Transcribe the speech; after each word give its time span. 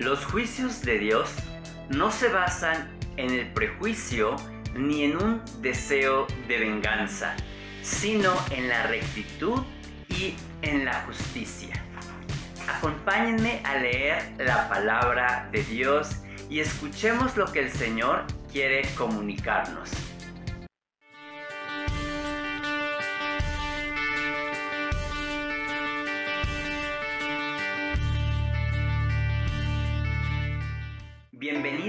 Los 0.00 0.24
juicios 0.24 0.82
de 0.82 0.98
Dios 0.98 1.30
no 1.88 2.10
se 2.10 2.28
basan 2.28 2.88
en 3.16 3.30
el 3.30 3.52
prejuicio 3.52 4.34
ni 4.74 5.04
en 5.04 5.16
un 5.16 5.42
deseo 5.62 6.26
de 6.48 6.58
venganza, 6.58 7.36
sino 7.80 8.32
en 8.50 8.68
la 8.68 8.88
rectitud 8.88 9.62
y 10.08 10.34
en 10.62 10.84
la 10.84 11.02
justicia. 11.02 11.80
Acompáñenme 12.68 13.60
a 13.62 13.76
leer 13.76 14.32
la 14.38 14.68
palabra 14.68 15.48
de 15.52 15.62
Dios 15.62 16.16
y 16.50 16.58
escuchemos 16.58 17.36
lo 17.36 17.52
que 17.52 17.60
el 17.60 17.70
Señor 17.70 18.24
quiere 18.50 18.82
comunicarnos. 18.96 19.90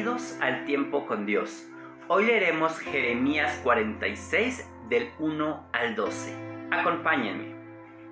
Bienvenidos 0.05 0.37
al 0.39 0.65
tiempo 0.65 1.07
con 1.07 1.25
Dios. 1.25 1.65
Hoy 2.09 2.27
leeremos 2.27 2.77
Jeremías 2.77 3.59
46 3.63 4.69
del 4.87 5.09
1 5.17 5.69
al 5.73 5.95
12. 5.95 6.35
Acompáñenme. 6.69 7.55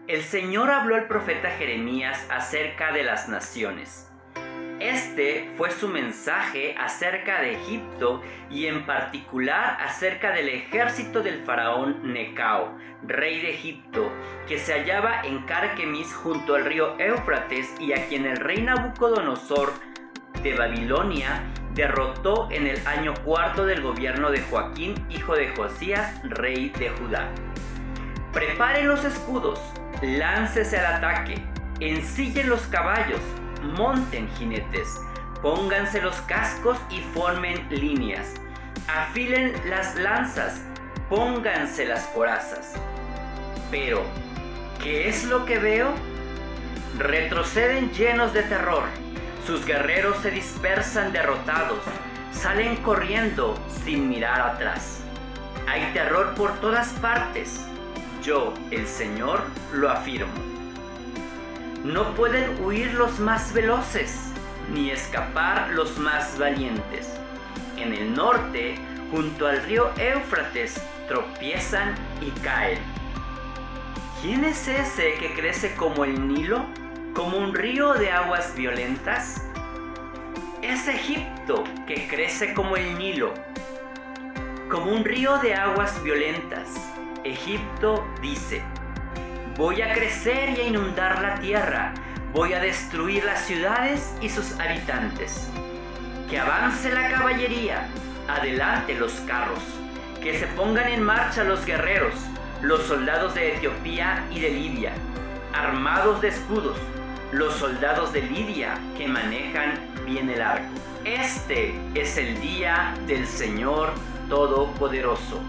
El 0.08 0.24
Señor 0.24 0.72
habló 0.72 0.96
al 0.96 1.06
profeta 1.08 1.52
Jeremías 1.52 2.28
acerca 2.32 2.92
de 2.94 3.04
las 3.04 3.30
naciones. 3.30 4.12
Este 4.80 5.52
fue 5.56 5.70
su 5.70 5.88
mensaje 5.88 6.76
acerca 6.80 7.42
de 7.42 7.54
Egipto 7.62 8.24
y 8.50 8.66
en 8.66 8.88
particular 8.88 9.78
acerca 9.80 10.32
del 10.32 10.50
ejército 10.50 11.22
del 11.22 11.44
faraón 11.44 12.12
Necao, 12.12 12.76
rey 13.04 13.40
de 13.40 13.52
Egipto, 13.52 14.12
que 14.48 14.58
se 14.58 14.74
hallaba 14.74 15.22
en 15.22 15.44
Carquemis 15.44 16.12
junto 16.12 16.56
al 16.56 16.66
río 16.66 16.98
Éufrates 16.98 17.72
y 17.80 17.94
a 17.94 18.08
quien 18.08 18.26
el 18.26 18.38
rey 18.38 18.64
Nabucodonosor 18.64 19.74
de 20.42 20.56
Babilonia 20.56 21.53
derrotó 21.74 22.50
en 22.52 22.68
el 22.68 22.86
año 22.88 23.14
cuarto 23.24 23.66
del 23.66 23.82
gobierno 23.82 24.32
de 24.32 24.42
Joaquín, 24.42 24.94
hijo 25.10 25.36
de 25.36 25.50
Josías, 25.56 26.22
rey 26.24 26.70
de 26.78 26.90
Judá. 26.90 27.30
Preparen 28.32 28.88
los 28.88 29.04
escudos, 29.04 29.60
láncese 30.02 30.78
al 30.80 30.96
ataque, 30.96 31.36
ensillen 31.80 32.50
los 32.50 32.62
caballos, 32.68 33.20
monten 33.76 34.30
jinetes, 34.38 35.00
pónganse 35.42 36.02
los 36.02 36.16
cascos 36.22 36.78
y 36.90 37.00
formen 37.14 37.68
líneas, 37.70 38.34
afilen 38.88 39.54
las 39.68 39.96
lanzas, 39.96 40.62
pónganse 41.10 41.86
las 41.86 42.04
corazas. 42.08 42.74
Pero, 43.72 44.04
¿qué 44.82 45.10
es 45.10 45.24
lo 45.26 45.46
que 45.46 45.58
veo? 45.58 45.92
Retroceden 47.00 47.92
llenos 47.92 48.34
de 48.34 48.44
terror 48.44 48.84
sus 49.46 49.66
guerreros 49.66 50.18
se 50.22 50.32
dispersan 50.32 51.12
derrotados, 51.12 51.80
salen 52.32 52.78
corriendo 52.78 53.58
sin 53.84 54.08
mirar 54.08 54.40
atrás. 54.42 55.02
Hay 55.68 55.92
terror 55.94 56.34
por 56.36 56.54
todas 56.60 56.90
partes. 56.94 57.66
Yo, 58.24 58.54
el 58.72 58.88
Señor, 58.88 59.42
lo 59.74 59.90
afirmo. 59.90 60.32
No 61.84 62.14
pueden 62.16 62.64
huir 62.64 62.94
los 62.94 63.20
más 63.20 63.54
veloces, 63.54 64.32
ni 64.74 64.92
escapar 64.92 65.70
los 65.72 65.98
más 65.98 66.38
valientes. 66.40 67.10
En 67.76 67.94
el 67.94 68.14
norte, 68.14 68.76
junto 69.12 69.48
al 69.48 69.62
río 69.64 69.92
Éufrates, 69.98 70.82
tropiezan 71.10 71.96
y 72.22 72.32
caen. 72.40 72.80
¿Quién 74.22 74.46
es 74.46 74.70
ese 74.70 75.16
que 75.16 75.34
crece 75.34 75.76
como 75.76 76.06
el 76.06 76.30
Nilo? 76.30 76.66
Como 77.14 77.38
un 77.38 77.54
río 77.54 77.94
de 77.94 78.12
aguas 78.12 78.56
violentas? 78.56 79.42
Es 80.62 80.88
Egipto 80.88 81.64
que 81.86 82.08
crece 82.08 82.54
como 82.54 82.76
el 82.76 82.98
Nilo, 82.98 83.34
como 84.70 84.92
un 84.92 85.06
río 85.06 85.38
de 85.38 85.54
aguas 85.54 86.02
violentas. 86.04 86.70
Egipto 87.24 88.04
dice, 88.22 88.64
voy 89.58 89.82
a 89.82 89.94
crecer 89.94 90.58
y 90.58 90.62
a 90.62 90.68
inundar 90.68 91.22
la 91.22 91.36
tierra, 91.36 91.94
voy 92.34 92.54
a 92.54 92.60
destruir 92.60 93.24
las 93.24 93.42
ciudades 93.42 94.16
y 94.20 94.30
sus 94.30 94.60
habitantes. 94.60 95.50
Que 96.30 96.40
avance 96.40 96.92
la 96.92 97.12
caballería, 97.12 97.88
adelante 98.28 98.96
los 98.96 99.14
carros, 99.28 99.64
que 100.22 100.40
se 100.40 100.48
pongan 100.48 100.88
en 100.88 101.04
marcha 101.04 101.44
los 101.44 101.64
guerreros, 101.64 102.16
los 102.62 102.82
soldados 102.84 103.36
de 103.36 103.56
Etiopía 103.56 104.26
y 104.32 104.40
de 104.40 104.50
Libia, 104.50 104.94
armados 105.54 106.22
de 106.22 106.30
escudos, 106.30 106.78
los 107.34 107.56
soldados 107.56 108.14
de 108.14 108.22
Lidia 108.22 108.76
que 108.96 109.08
manejan 109.08 109.74
bien 110.06 110.30
el 110.30 110.40
arco. 110.40 110.72
Este 111.04 111.74
es 111.96 112.16
el 112.18 112.40
día 112.40 112.94
del 113.08 113.26
Señor 113.26 113.92
Todopoderoso, 114.30 115.42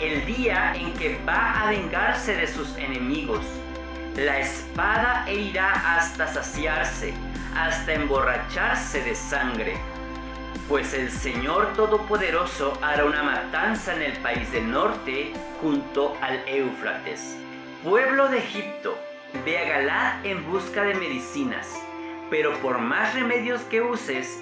el 0.00 0.24
día 0.24 0.72
en 0.74 0.94
que 0.94 1.20
va 1.28 1.60
a 1.60 1.70
vengarse 1.70 2.34
de 2.34 2.46
sus 2.46 2.74
enemigos. 2.78 3.44
La 4.16 4.38
espada 4.38 5.26
herirá 5.28 5.96
hasta 5.96 6.28
saciarse, 6.28 7.12
hasta 7.54 7.92
emborracharse 7.92 9.02
de 9.02 9.14
sangre. 9.14 9.76
Pues 10.66 10.94
el 10.94 11.10
Señor 11.10 11.74
Todopoderoso 11.74 12.78
hará 12.80 13.04
una 13.04 13.22
matanza 13.22 13.94
en 13.94 14.02
el 14.02 14.12
país 14.18 14.50
del 14.50 14.70
norte 14.70 15.34
junto 15.60 16.16
al 16.22 16.42
Éufrates. 16.48 17.36
Pueblo 17.84 18.28
de 18.30 18.38
Egipto, 18.38 18.96
Ve 19.44 19.58
a 19.58 19.68
Galá 19.68 20.20
en 20.24 20.46
busca 20.46 20.84
de 20.84 20.94
medicinas, 20.94 21.82
pero 22.30 22.52
por 22.60 22.78
más 22.78 23.14
remedios 23.14 23.62
que 23.62 23.80
uses, 23.80 24.40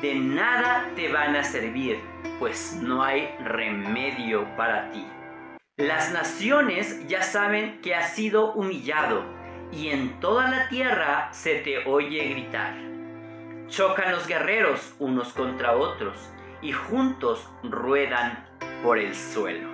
de 0.00 0.14
nada 0.14 0.88
te 0.96 1.12
van 1.12 1.36
a 1.36 1.44
servir, 1.44 2.00
pues 2.38 2.78
no 2.80 3.02
hay 3.02 3.28
remedio 3.44 4.46
para 4.56 4.90
ti. 4.90 5.04
Las 5.76 6.12
naciones 6.12 7.06
ya 7.08 7.22
saben 7.22 7.80
que 7.82 7.94
has 7.94 8.14
sido 8.14 8.52
humillado, 8.52 9.24
y 9.72 9.88
en 9.88 10.18
toda 10.20 10.48
la 10.48 10.68
tierra 10.68 11.28
se 11.32 11.56
te 11.56 11.84
oye 11.84 12.28
gritar. 12.28 12.74
Chocan 13.68 14.12
los 14.12 14.26
guerreros 14.26 14.94
unos 14.98 15.32
contra 15.32 15.76
otros, 15.76 16.16
y 16.62 16.72
juntos 16.72 17.50
ruedan 17.64 18.46
por 18.82 18.98
el 18.98 19.14
suelo. 19.14 19.68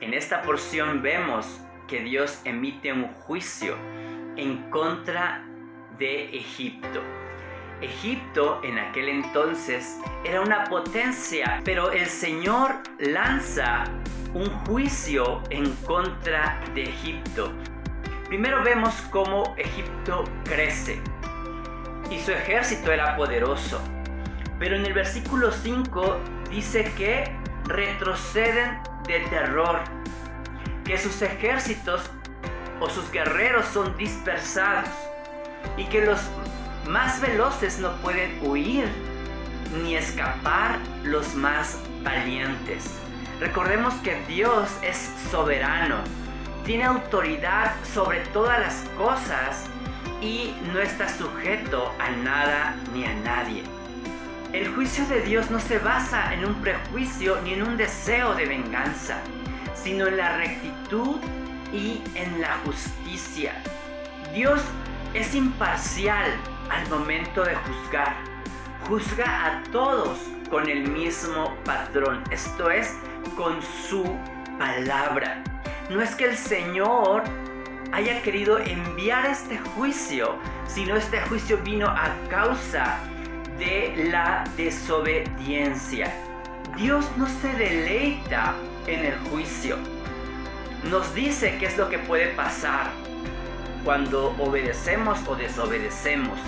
En 0.00 0.14
esta 0.14 0.42
porción 0.42 1.02
vemos 1.02 1.60
que 1.86 2.00
Dios 2.00 2.40
emite 2.44 2.92
un 2.92 3.08
juicio 3.08 3.76
en 4.36 4.70
contra 4.70 5.44
de 5.98 6.36
Egipto. 6.36 7.02
Egipto 7.80 8.60
en 8.64 8.78
aquel 8.78 9.08
entonces 9.08 9.98
era 10.24 10.40
una 10.40 10.64
potencia, 10.64 11.60
pero 11.64 11.92
el 11.92 12.06
Señor 12.06 12.76
lanza 12.98 13.84
un 14.34 14.48
juicio 14.66 15.42
en 15.50 15.70
contra 15.86 16.60
de 16.74 16.84
Egipto. 16.84 17.52
Primero 18.28 18.62
vemos 18.62 18.94
cómo 19.10 19.54
Egipto 19.56 20.24
crece 20.44 21.00
y 22.10 22.18
su 22.18 22.32
ejército 22.32 22.92
era 22.92 23.16
poderoso. 23.16 23.80
Pero 24.58 24.76
en 24.76 24.86
el 24.86 24.94
versículo 24.94 25.52
5 25.52 26.18
dice 26.50 26.90
que 26.96 27.30
retroceden 27.64 28.78
de 29.06 29.20
terror 29.28 29.80
que 30.86 30.96
sus 30.96 31.20
ejércitos 31.20 32.00
o 32.80 32.88
sus 32.88 33.10
guerreros 33.10 33.66
son 33.66 33.96
dispersados 33.96 34.88
y 35.76 35.84
que 35.86 36.06
los 36.06 36.20
más 36.88 37.20
veloces 37.20 37.78
no 37.80 37.96
pueden 37.96 38.38
huir 38.46 38.88
ni 39.82 39.96
escapar 39.96 40.78
los 41.02 41.34
más 41.34 41.78
valientes. 42.04 42.84
Recordemos 43.40 43.94
que 43.94 44.14
Dios 44.28 44.70
es 44.82 45.10
soberano, 45.30 45.96
tiene 46.64 46.84
autoridad 46.84 47.74
sobre 47.92 48.20
todas 48.26 48.60
las 48.60 48.74
cosas 48.96 49.64
y 50.22 50.54
no 50.72 50.78
está 50.78 51.08
sujeto 51.08 51.92
a 51.98 52.10
nada 52.10 52.76
ni 52.94 53.04
a 53.04 53.14
nadie. 53.14 53.64
El 54.52 54.72
juicio 54.74 55.04
de 55.08 55.20
Dios 55.22 55.50
no 55.50 55.58
se 55.58 55.78
basa 55.78 56.32
en 56.32 56.46
un 56.46 56.54
prejuicio 56.62 57.40
ni 57.42 57.54
en 57.54 57.64
un 57.64 57.76
deseo 57.76 58.34
de 58.34 58.46
venganza 58.46 59.20
sino 59.82 60.06
en 60.06 60.16
la 60.16 60.36
rectitud 60.36 61.16
y 61.72 62.02
en 62.14 62.40
la 62.40 62.58
justicia. 62.64 63.52
Dios 64.34 64.60
es 65.14 65.34
imparcial 65.34 66.30
al 66.70 66.88
momento 66.88 67.44
de 67.44 67.54
juzgar. 67.54 68.16
Juzga 68.88 69.46
a 69.46 69.62
todos 69.72 70.18
con 70.50 70.68
el 70.68 70.88
mismo 70.88 71.54
patrón, 71.64 72.22
esto 72.30 72.70
es, 72.70 72.94
con 73.36 73.60
su 73.62 74.04
palabra. 74.58 75.42
No 75.90 76.00
es 76.00 76.14
que 76.14 76.26
el 76.26 76.36
Señor 76.36 77.22
haya 77.92 78.20
querido 78.22 78.58
enviar 78.58 79.26
este 79.26 79.58
juicio, 79.58 80.36
sino 80.66 80.96
este 80.96 81.20
juicio 81.22 81.58
vino 81.58 81.88
a 81.88 82.10
causa 82.28 82.98
de 83.58 84.08
la 84.10 84.44
desobediencia. 84.56 86.12
Dios 86.76 87.06
no 87.16 87.26
se 87.26 87.48
deleita 87.54 88.54
en 88.86 89.04
el 89.04 89.18
juicio. 89.30 89.76
Nos 90.90 91.14
dice 91.14 91.56
qué 91.58 91.66
es 91.66 91.76
lo 91.76 91.88
que 91.88 91.98
puede 91.98 92.28
pasar 92.28 92.90
cuando 93.84 94.34
obedecemos 94.38 95.18
o 95.26 95.36
desobedecemos. 95.36 96.38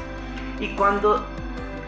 Y 0.61 0.75
cuando 0.75 1.27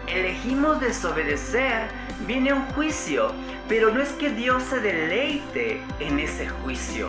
elegimos 0.06 0.80
desobedecer, 0.80 1.88
viene 2.26 2.52
un 2.52 2.64
juicio. 2.66 3.32
Pero 3.68 3.92
no 3.92 4.02
es 4.02 4.10
que 4.10 4.30
Dios 4.30 4.62
se 4.64 4.80
deleite 4.80 5.80
en 6.00 6.18
ese 6.18 6.48
juicio, 6.48 7.08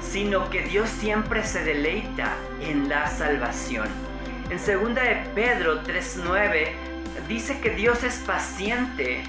sino 0.00 0.50
que 0.50 0.62
Dios 0.62 0.88
siempre 0.88 1.44
se 1.44 1.62
deleita 1.62 2.34
en 2.60 2.88
la 2.88 3.08
salvación. 3.08 3.86
En 4.50 4.58
2 4.58 4.94
de 4.94 5.30
Pedro 5.34 5.82
3:9 5.82 6.72
dice 7.28 7.60
que 7.60 7.70
Dios 7.70 8.02
es 8.04 8.18
paciente 8.18 9.22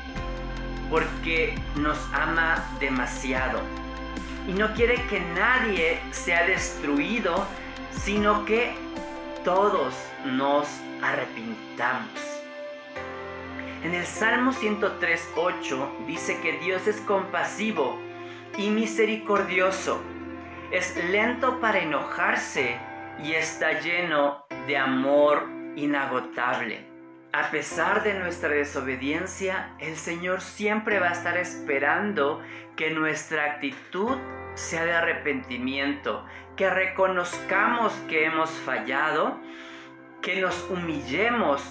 porque 0.89 1.55
nos 1.75 1.97
ama 2.13 2.63
demasiado 2.79 3.61
y 4.47 4.53
no 4.53 4.73
quiere 4.73 4.95
que 5.07 5.19
nadie 5.19 5.99
sea 6.11 6.45
destruido, 6.47 7.45
sino 7.91 8.45
que 8.45 8.73
todos 9.43 9.93
nos 10.25 10.67
arrepintamos. 11.01 12.09
En 13.83 13.93
el 13.93 14.05
Salmo 14.05 14.53
103.8 14.53 16.05
dice 16.07 16.39
que 16.41 16.59
Dios 16.59 16.87
es 16.87 16.99
compasivo 17.01 17.99
y 18.57 18.69
misericordioso, 18.69 20.01
es 20.71 20.95
lento 21.11 21.59
para 21.59 21.79
enojarse 21.79 22.77
y 23.23 23.33
está 23.33 23.79
lleno 23.81 24.45
de 24.65 24.77
amor 24.77 25.47
inagotable. 25.75 26.96
A 27.33 27.51
pesar 27.51 28.03
de 28.03 28.13
nuestra 28.13 28.49
desobediencia, 28.49 29.73
el 29.79 29.95
Señor 29.97 30.41
siempre 30.41 30.99
va 30.99 31.09
a 31.09 31.13
estar 31.13 31.37
esperando 31.37 32.41
que 32.75 32.91
nuestra 32.91 33.45
actitud 33.45 34.17
sea 34.55 34.85
de 34.85 34.93
arrepentimiento, 34.93 36.25
que 36.55 36.69
reconozcamos 36.69 37.93
que 38.09 38.25
hemos 38.25 38.49
fallado, 38.49 39.39
que 40.21 40.41
nos 40.41 40.67
humillemos, 40.69 41.61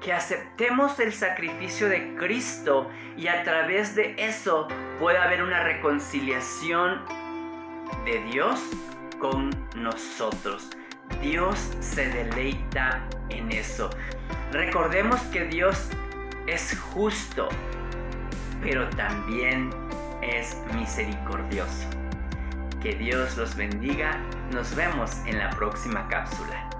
que 0.00 0.12
aceptemos 0.12 1.00
el 1.00 1.12
sacrificio 1.12 1.88
de 1.88 2.14
Cristo 2.16 2.90
y 3.16 3.28
a 3.28 3.42
través 3.44 3.94
de 3.94 4.14
eso 4.18 4.68
pueda 4.98 5.24
haber 5.24 5.42
una 5.42 5.62
reconciliación 5.62 7.02
de 8.04 8.22
Dios 8.24 8.60
con 9.18 9.50
nosotros. 9.76 10.68
Dios 11.22 11.58
se 11.80 12.08
deleita 12.08 13.02
en 13.30 13.50
eso. 13.52 13.88
Recordemos 14.56 15.20
que 15.32 15.44
Dios 15.44 15.90
es 16.46 16.80
justo, 16.80 17.50
pero 18.62 18.88
también 18.88 19.68
es 20.22 20.56
misericordioso. 20.74 21.86
Que 22.82 22.94
Dios 22.94 23.36
los 23.36 23.54
bendiga. 23.54 24.18
Nos 24.54 24.74
vemos 24.74 25.12
en 25.26 25.40
la 25.40 25.50
próxima 25.50 26.08
cápsula. 26.08 26.70